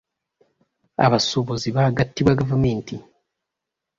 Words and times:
Abasuubuzi 1.05 1.67
baagattibwa 1.75 2.33
gavumenti. 2.39 2.95